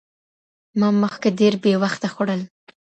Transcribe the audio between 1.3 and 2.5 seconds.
ډېر بې وخته خوړل.